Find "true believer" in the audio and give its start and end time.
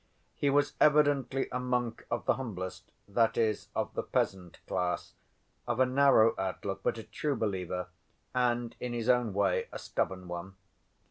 7.03-7.87